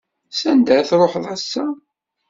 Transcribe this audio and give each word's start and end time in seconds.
S 0.31 0.41
anda 0.51 0.71
ara 0.75 0.89
truḥeḍ 0.89 1.25
ass-a? 1.33 1.65